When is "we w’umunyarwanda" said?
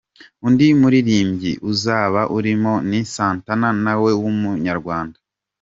4.01-5.17